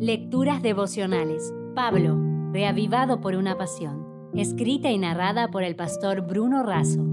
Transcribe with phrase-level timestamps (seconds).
[0.00, 1.52] Lecturas devocionales.
[1.74, 2.16] Pablo,
[2.52, 4.30] reavivado por una pasión.
[4.32, 7.04] Escrita y narrada por el pastor Bruno Razo.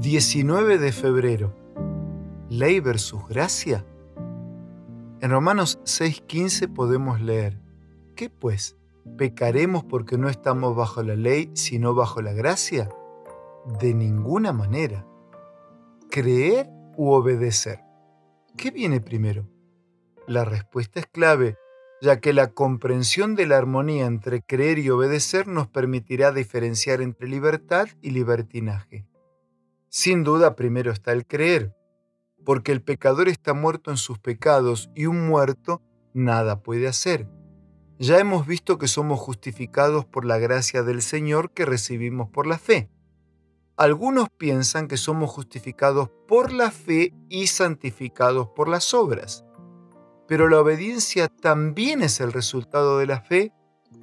[0.00, 1.54] 19 de febrero.
[2.48, 3.86] Ley versus gracia.
[5.20, 7.60] En Romanos 6:15 podemos leer,
[8.16, 8.76] ¿qué pues?
[9.16, 12.88] ¿Pecaremos porque no estamos bajo la ley, sino bajo la gracia?
[13.78, 15.06] De ninguna manera.
[16.10, 17.78] ¿Creer u obedecer?
[18.56, 19.55] ¿Qué viene primero?
[20.28, 21.56] La respuesta es clave,
[22.02, 27.28] ya que la comprensión de la armonía entre creer y obedecer nos permitirá diferenciar entre
[27.28, 29.06] libertad y libertinaje.
[29.88, 31.76] Sin duda primero está el creer,
[32.44, 35.80] porque el pecador está muerto en sus pecados y un muerto
[36.12, 37.28] nada puede hacer.
[38.00, 42.58] Ya hemos visto que somos justificados por la gracia del Señor que recibimos por la
[42.58, 42.90] fe.
[43.76, 49.46] Algunos piensan que somos justificados por la fe y santificados por las obras
[50.28, 53.52] pero la obediencia también es el resultado de la fe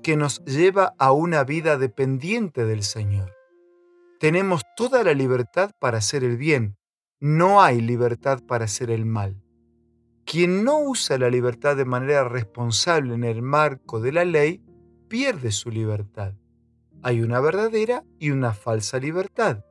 [0.02, 3.34] que nos lleva a una vida dependiente del Señor.
[4.20, 6.78] Tenemos toda la libertad para hacer el bien,
[7.20, 9.42] no hay libertad para hacer el mal.
[10.25, 14.62] Quien no usa la libertad de manera responsable en el marco de la ley,
[15.09, 16.34] pierde su libertad.
[17.02, 19.66] Hay una verdadera y una falsa libertad.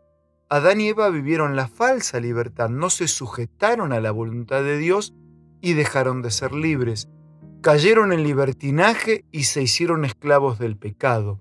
[0.50, 5.14] Adán y Eva vivieron la falsa libertad, no se sujetaron a la voluntad de Dios
[5.62, 7.08] y dejaron de ser libres.
[7.62, 11.40] Cayeron en libertinaje y se hicieron esclavos del pecado.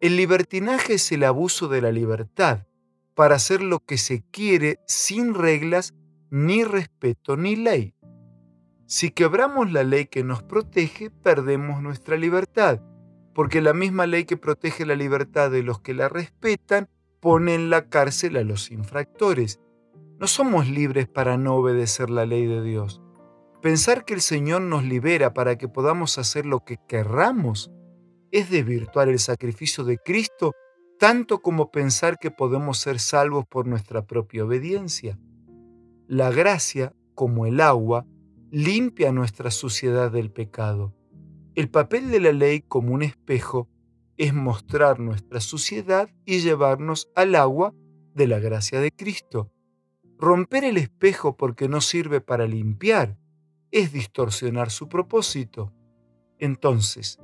[0.00, 2.66] El libertinaje es el abuso de la libertad
[3.14, 5.94] para hacer lo que se quiere sin reglas,
[6.30, 7.94] ni respeto, ni ley.
[8.86, 12.80] Si quebramos la ley que nos protege, perdemos nuestra libertad,
[13.34, 16.88] porque la misma ley que protege la libertad de los que la respetan
[17.20, 19.60] pone en la cárcel a los infractores.
[20.18, 23.00] No somos libres para no obedecer la ley de Dios.
[23.64, 27.70] Pensar que el Señor nos libera para que podamos hacer lo que querramos
[28.30, 30.52] es desvirtuar el sacrificio de Cristo
[30.98, 35.18] tanto como pensar que podemos ser salvos por nuestra propia obediencia.
[36.06, 38.04] La gracia, como el agua,
[38.50, 40.94] limpia nuestra suciedad del pecado.
[41.54, 43.70] El papel de la ley como un espejo
[44.18, 47.72] es mostrar nuestra suciedad y llevarnos al agua
[48.14, 49.50] de la gracia de Cristo.
[50.18, 53.16] Romper el espejo porque no sirve para limpiar,
[53.74, 55.72] es distorsionar su propósito.
[56.38, 57.18] Entonces,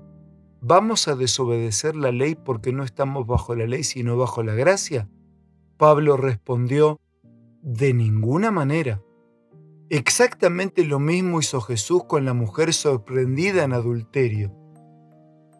[0.60, 5.08] ¿vamos a desobedecer la ley porque no estamos bajo la ley sino bajo la gracia?
[5.76, 7.00] Pablo respondió,
[7.62, 9.00] de ninguna manera.
[9.90, 14.52] Exactamente lo mismo hizo Jesús con la mujer sorprendida en adulterio.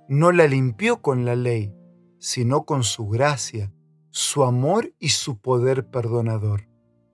[0.09, 1.73] No la limpió con la ley,
[2.19, 3.73] sino con su gracia,
[4.11, 6.69] su amor y su poder perdonador.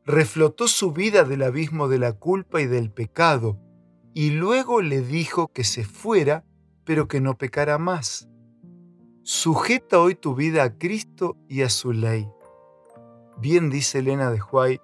[0.06, 3.60] Reflotó su vida del abismo de la culpa y del pecado,
[4.16, 6.42] y luego le dijo que se fuera,
[6.84, 8.30] pero que no pecara más.
[9.24, 12.26] Sujeta hoy tu vida a Cristo y a su ley.
[13.36, 14.80] Bien dice Elena de Huay,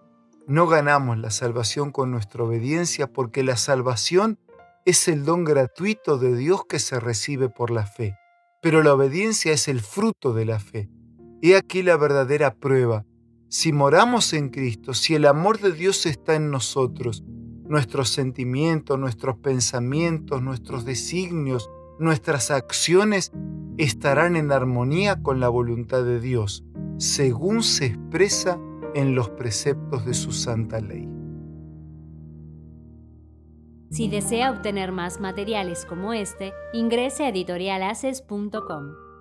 [0.46, 4.38] no ganamos la salvación con nuestra obediencia porque la salvación
[4.84, 8.14] es el don gratuito de Dios que se recibe por la fe,
[8.60, 10.90] pero la obediencia es el fruto de la fe.
[11.40, 13.06] He aquí la verdadera prueba.
[13.48, 17.24] Si moramos en Cristo, si el amor de Dios está en nosotros,
[17.72, 23.32] nuestros sentimientos, nuestros pensamientos, nuestros designios, nuestras acciones
[23.78, 26.64] estarán en armonía con la voluntad de Dios,
[26.98, 28.60] según se expresa
[28.94, 31.08] en los preceptos de su santa ley.
[33.90, 39.11] Si desea obtener más materiales como este, ingrese a editorialaces.com.